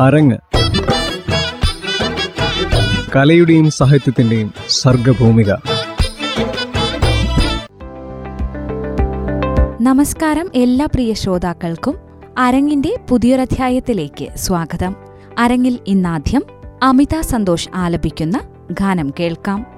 അരങ്ങ്. 0.00 0.38
കലയുടെയും 3.16 3.70
സാഹിത്യത്തിന്റെയും 3.70 4.54
സർഗഭൂമിക. 4.68 5.52
നമസ്കാരം 9.80 10.50
എല്ലാ 10.54 10.86
പ്രിയ 10.86 11.12
ശ്രോതാക്കൾക്കും. 11.12 11.94
അരങ്ങിന്റെ 12.38 12.96
പുതിയൊരധ്യായത്തിലേക്ക് 13.08 14.28
സ്വാഗതം. 14.36 14.96
അരങ്ങിൽ 15.38 15.78
ഇന്നാദ്യം 15.86 16.42
അമിത 16.82 17.20
സന്തോഷ് 17.20 17.68
ആലപിക്കുന്ന 17.74 18.40
ഗാനം 18.70 19.12
കേൾക്കാം. 19.20 19.77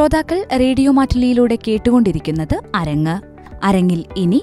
ശ്രോതാക്കൾ 0.00 0.46
റേഡിയോ 0.58 0.92
മാറ്റുലിയിലൂടെ 0.92 1.58
കേട്ടുകൊണ്ടിരിക്കുന്നത് 1.68 2.60
അരങ്ങ്. 2.74 3.20
അരങ്ങിൽ 3.64 4.04
ഇനി 4.16 4.42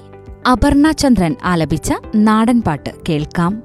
അപർണ 0.52 0.90
ചന്ദ്രൻ 0.90 1.36
ആലപിച്ച 1.44 1.92
നാടൻപാട്ട് 2.16 2.90
കേൾക്കാം. 3.08 3.62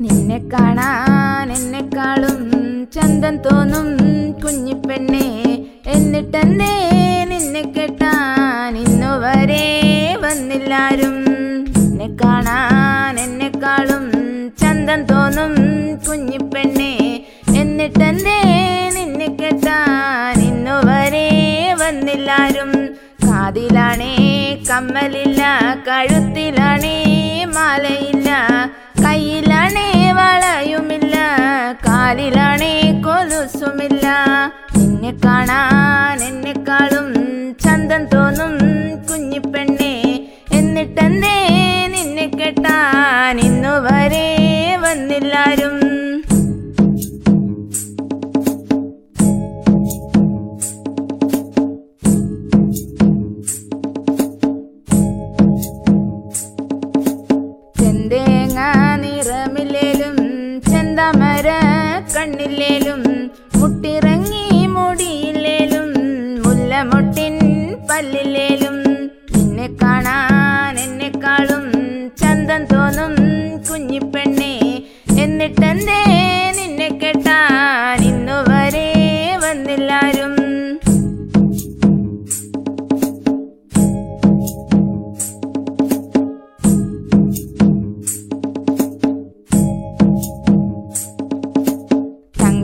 നിന്നെ 0.00 0.38
കാണാൻ 0.52 1.52
എന്നെക്കാളും 1.52 2.50
ചന്തം 2.92 3.36
തോന്നും 3.36 3.88
കുഞ്ഞിപ്പെണ്ണെ. 4.32 5.42
എന്നിട്ടെന്നേ 5.86 6.74
നിന്നെ 7.24 7.62
കെട്ടാൻ 7.62 8.76
ഇന്നുവരെ 8.76 9.80
വന്നില്ലാരും. 10.20 11.29
കാണാൻ 12.50 13.20
എന്നെക്കാളും 13.20 14.04
ചന്തം 14.58 15.04
തോന്നും 15.04 15.52
കുഞ്ഞിപ്പെണ്ണെ 16.08 17.22
എന്നിട്ടെന്തേ 17.56 18.38
നിന്നെ 18.94 19.26
കെട്ടാൻ 19.26 20.40
ഇന്നുവരെ 20.40 21.28
വന്നില്ലാരും. 21.80 22.72
കാതിലാണേ 23.24 24.14
കമ്മലില്ല 24.70 25.42
കഴുത്തിലാണേ 25.88 26.96
മാലയില്ല. 27.44 28.30
കയ്യിലാണേ 29.04 30.12
വളയുമില്ല. 30.12 31.16
കാലിലാണേ 31.86 33.02
കൊലുസുമില്ല. 33.06 34.06
നിന്നെ 34.76 35.12
കാണാൻ 35.24 36.18
എന്നെക്കാളും 36.22 36.59
കണ്ണില്ലേലും 62.60 63.02
മുട്ടിറങ്ങി 63.58 64.42
മുടിയില്ലേലും 64.72 65.86
മുല്ലമുട്ടിൻ 66.44 67.36
പല്ലിലേലും. 67.90 68.76
എന്നെ 69.38 69.68
കാണാൻ 69.82 70.76
എന്നെക്കാളും 70.84 71.64
ചന്തം 72.20 72.64
തോന്നും 72.72 73.14
കുഞ്ഞിപ്പെണ്ണേ 73.68 74.52
എന്നിട്ടെന്തേ 75.24 76.00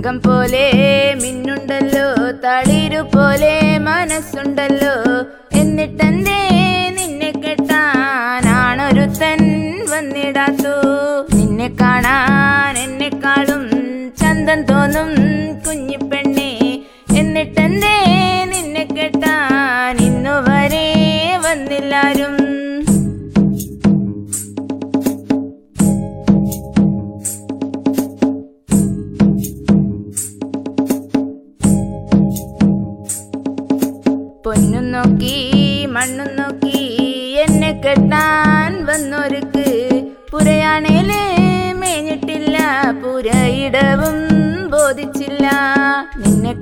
തങ്കം 0.06 0.18
പോലെ 0.22 0.66
മിന്നുണ്ടല്ലോ 1.22 2.04
തളിരു 2.42 3.00
പോലെ 3.14 3.54
മനസ്സുണ്ടല്ലോ. 3.86 4.92
എന്നിട്ടെന്തേ 5.60 6.36
നിന്നെ 6.98 7.30
കെട്ടാനാണൊരുത്തൻ 7.44 9.40
വന്നിടാത്തു. 9.90 10.74
നിന്നെ 11.34 11.68
കാണാൻ 11.80 12.76
എന്നെക്കാളും 12.84 13.64
ചന്തം 14.20 14.62
തോന്നും 14.70 15.10
കുഞ്ഞിപ്പെണ്ണെ 15.64 16.05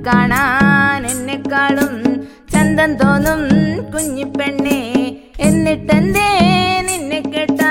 കാണാൻ 0.05 1.07
എന്നെക്കാളും 1.07 1.93
ചന്തം 2.53 2.91
തോന്നും 2.95 3.41
കുഞ്ഞിപ്പെണ്ണെ. 3.93 4.79
എന്നിട്ടെന്തേ 5.39 6.29
നിന്നെ 6.87 7.21
കെട്ടാൻ 7.25 7.64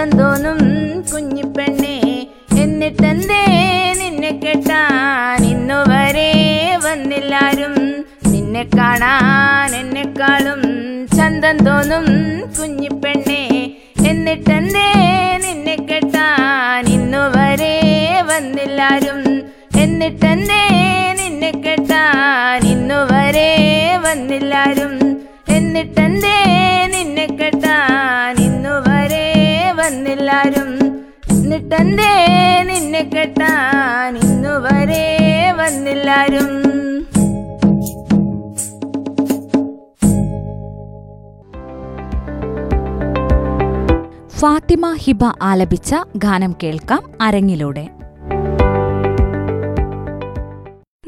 ചന്തം 0.00 0.18
തോന്നും 0.18 0.58
കുഞ്ഞിപ്പെണ്ണെ. 1.14 2.26
എന്നിട്ടെന്തേ 2.60 3.42
നിന്നെ 3.98 4.30
കെട്ടാൻ 4.30 5.44
ഇന്നുവരെ 5.44 6.32
വന്നില്ലാരും. 6.84 8.04
നിന്നെ 8.32 8.62
കാണാൻ 8.62 9.76
എന്നെക്കാളും 9.76 10.62
ചന്തം 11.16 11.64
തോന്നും 11.64 12.06
കുഞ്ഞിപ്പെണ്ണെ. 12.60 13.70
എന്നിട്ടെന്തേ 14.08 14.88
നിന്നെ 15.46 15.76
കെട്ടാൻ 15.76 16.86
ഇന്നുവരെ 16.86 17.76
വന്നില്ലാരും. 18.26 19.42
എന്നിട്ടെന്തേ 19.80 20.62
നിന്നെ 21.20 21.50
കെട്ടാൻ 21.50 22.66
ഇന്നുവരെ 22.66 23.50
വന്നില്ലാരും. 24.02 25.20
എന്നിട്ടെന്തേ 25.48 26.36
എന്നിട്ടെന്തേ 31.50 32.10
നിന്നെ 32.62 33.00
കെട്ടാൻ 33.00 34.16
ഇന്നുവരെ 34.16 35.06
വന്നില്ലാരും. 35.56 36.50
ഫാത്തിമ 44.28 44.94
ഹിബ 44.94 45.18
ആലപിച്ച 45.42 45.94
ഗാനം 46.16 46.54
കേൾക്കാം 46.62 47.02
അരങ്ങിലൂടെ. 47.20 47.88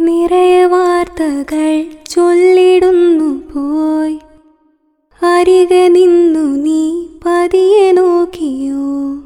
നിറയെ 0.01 0.65
വാർത്തകൾ 0.65 1.85
ചൊല്ലിടുന്നു 2.11 3.31
പോയി. 3.55 4.19
അരികെ 5.23 5.89
നിന്നു 5.89 6.57
നീ 6.57 7.07
പതിയെ 7.27 7.93
നോക്കിയോ? 7.93 9.22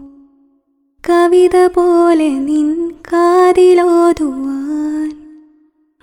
കവിത 1.26 1.66
പോലെ 1.66 2.28
നിൻ 2.28 2.90
കാതിലോതുവാൻ 2.90 5.08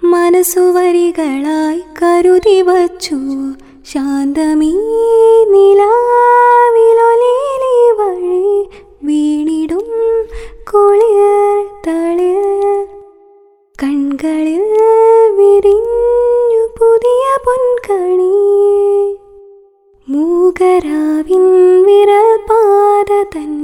മനസ്സുവരികളായി 0.04 1.84
കരുതി 2.02 2.62
വച്ചു. 2.62 3.20
ശാന്തമീ 3.86 4.72
നിലാവിലൊലി 5.54 7.38
വഴി 8.00 8.68
വീണിടും 9.04 9.88
കുളിർ 10.74 11.66
തളിർ. 11.88 12.88
കൺകളിൽ 13.84 14.66
വിരിഞ്ഞു 15.38 16.66
പുതിയ 16.80 17.26
പൊൻകണി. 17.46 18.36
മൂകരാവിൻ 20.10 21.46
വിരൽ 21.84 22.40
പാത 22.50 23.12
തന്നിൽ 23.36 23.63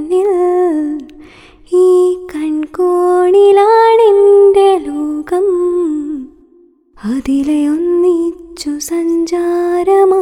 അതിലെ 7.29 7.57
ഒന്നിച്ചു 7.71 8.71
സഞ്ചാരമായി 8.83 10.18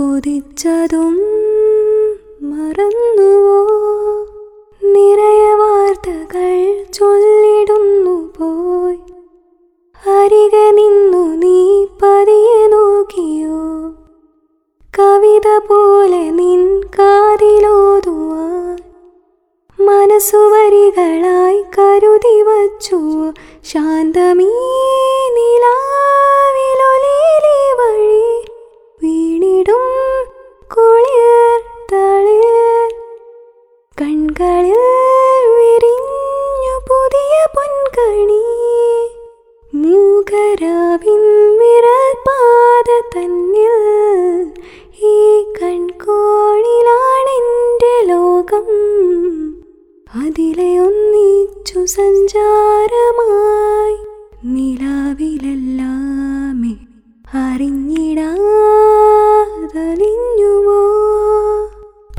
കൊതിച്ചതും 0.00 1.14
മറന്നുവോ? 2.42 3.66
നിറയെ 4.82 5.54
വാർത്തകൾ 5.54 6.84
ചൊല്ലിടുന്നു 6.92 8.30
പോയി. 8.38 8.98
അരികെ 10.10 10.70
നിന്നു 10.70 11.36
നീ 11.36 11.86
പതിയെ 12.02 12.66
നോക്കിയോ? 12.66 13.58
കവിത 14.98 15.58
പോലെ 15.58 16.30
നിൻ 16.30 16.82
കാതിലോതുവാൻ 16.82 18.78
മനസ്സുവരികളായി 19.86 21.64
കരുതി 21.78 22.42
വച്ചു 22.42 22.98
ശാന്തമീ 23.64 24.48
നിലാവിലൊലിയിലെ 25.34 26.29
അറിഞ്ഞിടാതലിഞ്ഞുവോ? 57.34 58.30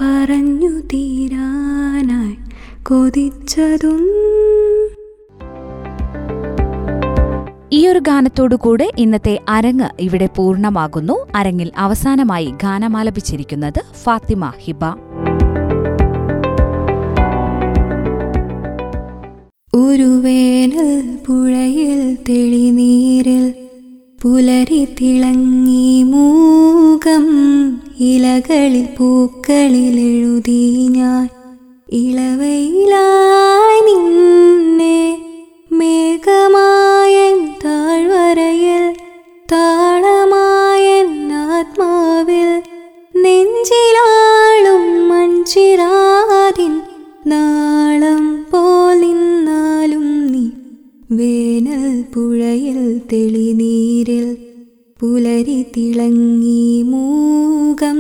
പറഞ്ഞു 0.02 0.80
തീരാനായി 0.80 2.38
കൊതിച്ചതും. 2.84 4.08
ഈ 7.74 7.88
ഒരു 7.88 8.00
ഗാനത്തോടു 8.00 8.56
കൂടെ 8.56 8.92
ഇന്നത്തെ 8.98 9.40
അരങ്ങ് 9.50 9.90
ഇവിടെ 10.00 10.30
പൂർണമാകുന്നു. 10.36 11.28
അരങ്ങിൽ 11.36 11.72
അവസാനമായി 11.78 12.54
ഗാനമാലപിച്ചിരിക്കുന്നത് 12.64 13.82
ഫാത്തിമ 14.04 14.54
ഹിബ. 14.60 14.86
ഒരു 19.74 20.04
വേനൽ 20.04 21.20
പുഴയിൽ 21.28 22.16
തെളിനീരിൽ 22.16 22.81
പുലരി 24.24 24.86
തിളങ്ങി 24.86 26.04
മൂകം 26.04 27.26
ഇലകളിൽ 28.00 28.86
പൂക്കളിൽ 29.00 30.00
എഴുതി 30.00 30.88
ഞാൻ. 30.90 31.30
ഇളവയിലായി 31.94 32.82
പുഴയിൽ 52.16 52.98
തെളിനീരിൽ 52.98 54.38
പുലരി 55.02 55.66
തിളങ്ങി 55.78 56.82
മൂകം. 56.82 57.98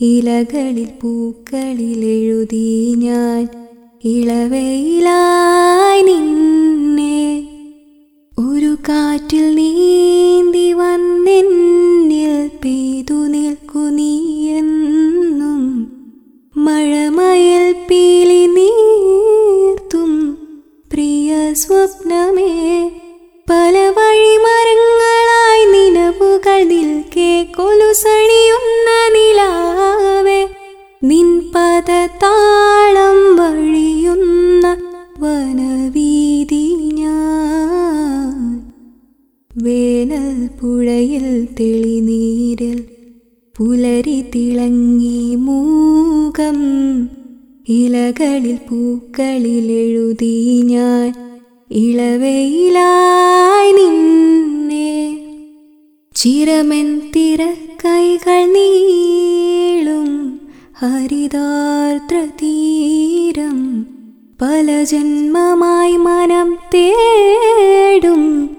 ഇലകളിൽ 0.00 0.88
പൂക്കളിൽ 1.02 2.04
എഴുതി 2.04 2.94
ഞാൻ 2.96 3.48
ഇളവയിലായി 4.04 6.02
നിന്നെ. 6.02 7.48
ഒരു 8.38 8.76
കാറ്റിൽ 8.88 9.54
നീന്തി 9.54 10.72
വന്നെന്നിൽ 10.72 12.50
പെയ്തു 12.64 13.14
നിൽക്കു 13.14 13.78
എന്നും. 14.58 15.86
മഴമയിൽ 16.56 17.72
പീലി 17.90 18.43
സ്വപ്നമേ. 21.54 22.90
പല 23.50 23.78
വഴിമരങ്ങളായി 23.78 25.64
നിലവുകൾ 25.64 26.64
നിൽക്കെ 26.64 27.46
കൊലുസണിയുന്ന 27.56 29.12
നിലാവേ. 29.12 30.48
നിൻ 31.02 31.40
പദതാളം 31.40 33.36
വഴിയുന്ന 33.36 34.76
വനവീതി 35.18 36.90
ഞാൻ. 36.92 38.72
വേനൽ 39.62 40.46
പുഴയിൽ 40.46 41.48
തെളിനീരിൽ 41.60 42.84
പുലരി 43.58 44.24
തിളങ്ങി 44.34 45.34
മൂകം. 45.34 46.56
ഇലകളിൽ 47.68 48.58
പൂക്കളിൽ 48.70 49.72
എഴുതി 49.72 50.62
ഞാൻ. 50.64 51.23
ഇളവയിലായി 51.70 53.72
നിന്നെ. 53.72 55.20
ചിരമെൻ 56.16 56.98
തിര 56.98 57.52
കൈകൾ 57.84 58.52
നീളും 58.52 60.40
ഹരിതാർദ്ര 60.78 62.26
തീരം. 62.42 63.86
പല 64.42 64.84
ജന്മമായി 64.84 65.96
മനം 65.96 66.58
തേടും 66.74 68.50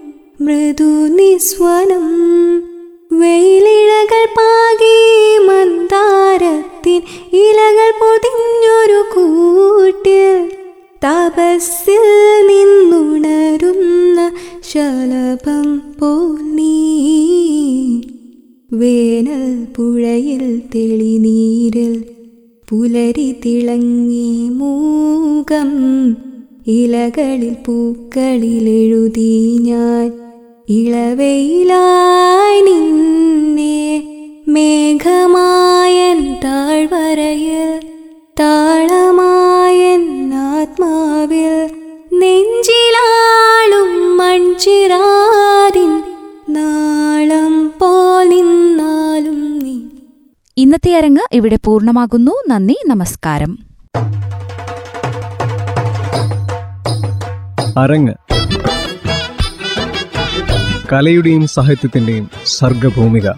മൃദു 0.41 1.07
നിസ്വനം. 1.07 2.07
വെയിലിഴകൾ 3.11 4.25
പാകി 4.25 5.37
മന്ദാരത്തിൻ 5.37 7.01
ഇലകൾ 7.33 7.91
പൊതിഞ്ഞൊരു 7.91 9.05
കൂട്ടിൽ 9.15 10.51
തപസ്സിൽ 11.05 12.34
ശലഭം 14.75 15.81
പോൽ 15.99 16.55
നീ 16.55 16.73
വേനൽ 18.73 19.65
പുഴയിൽ 19.75 20.61
തെളിനീരിൽ 20.75 22.03
പുലരി 22.69 23.35
തിളങ്ങി 23.45 24.49
മൂകം. 24.49 25.69
ഇലകളിൽ 26.67 27.55
പൂക്കളിൽ 27.65 28.69
എഴുതി 28.69 29.57
ഞാൻ 29.61 30.11
ഇളവയിലായി 30.69 32.61
നിന്നെ 32.61 34.03
മേഘമായൻ 34.47 36.35
താഴ്വരയിൽ 36.45 37.79
താളമായൻ 38.39 40.33
ആത്മാവിൽ 40.33 41.24
ഇന്നത്തെ 50.75 50.97
അരങ്ങ് 50.97 51.35
ഇവിടെ 51.35 51.57
പൂർണമാകുന്നു. 51.65 52.31
നന്ദി 52.47 52.75
നമസ്കാരം. 52.87 53.59
അരങ്ങ്. 57.77 58.13
കലയുടെയും 60.93 61.47
സാഹിത്യത്തിന്റെയും 61.47 62.29
സർഗഭൂമിക. 62.45 63.29